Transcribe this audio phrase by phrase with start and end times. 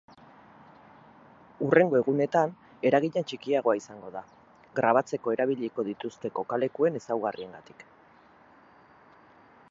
[1.65, 2.53] Hurrengo egunetan
[2.89, 4.23] eragina txikiagoa izango da,
[4.79, 7.85] grabatzeko erabiliko dituzten kokalekuen ezaugarriengatik.